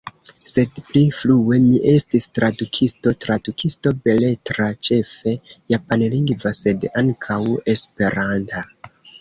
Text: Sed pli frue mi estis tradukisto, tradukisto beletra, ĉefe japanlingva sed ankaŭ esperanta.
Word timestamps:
Sed 0.51 0.77
pli 0.85 1.01
frue 1.17 1.57
mi 1.65 1.81
estis 1.91 2.25
tradukisto, 2.37 3.13
tradukisto 3.25 3.93
beletra, 4.07 4.71
ĉefe 4.89 5.35
japanlingva 5.75 6.57
sed 6.63 6.89
ankaŭ 7.03 7.43
esperanta. 7.77 8.69